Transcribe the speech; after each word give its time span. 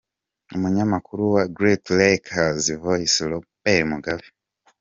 Umunyamakuru 0.55 1.23
wa 1.35 1.43
Great 1.57 1.83
Lakes 1.99 2.65
Voice, 2.83 3.17
Robert 3.31 3.65
Mugabe 3.91 4.25